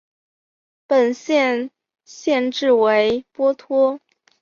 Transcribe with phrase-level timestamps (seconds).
[0.87, 1.69] 本县
[2.05, 3.99] 县治为波托。